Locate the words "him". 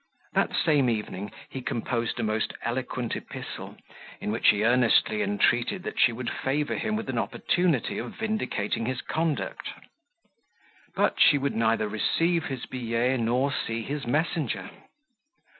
6.73-6.95